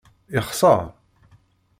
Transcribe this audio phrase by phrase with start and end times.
[0.35, 0.81] Yexser?